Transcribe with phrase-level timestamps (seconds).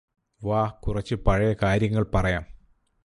[0.41, 2.45] വാ കുറച്ച് പഴയ കാര്യങ്ങള് പറയാം